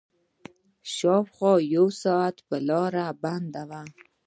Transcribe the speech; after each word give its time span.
شاوخوا 0.95 1.53
يو 1.75 1.85
ساعت 2.03 2.37
به 2.47 2.57
لاره 2.67 3.05
بنده 3.23 3.63
وه. 3.69 3.81